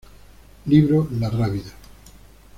Libro 0.65 1.07
"La 1.19 1.29
Rábida. 1.29 1.69